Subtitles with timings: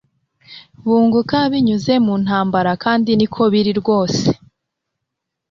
[0.83, 4.25] bunguka binyuze mu ntambara kandi niko biri rwose